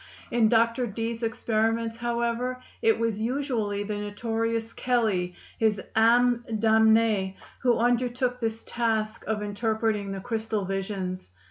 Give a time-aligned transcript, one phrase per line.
[0.31, 0.87] In Dr.
[0.87, 8.63] Dee's experiments, however, it was usually the notorious Kelley, his âme damnée, who undertook this
[8.63, 11.29] task of interpreting the crystal visions.